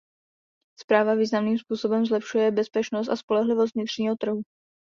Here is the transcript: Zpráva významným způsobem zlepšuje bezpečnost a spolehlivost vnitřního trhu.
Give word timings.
Zpráva 0.79 1.15
významným 1.15 1.57
způsobem 1.57 2.05
zlepšuje 2.05 2.51
bezpečnost 2.51 3.09
a 3.09 3.15
spolehlivost 3.15 3.75
vnitřního 3.75 4.15
trhu. 4.15 4.41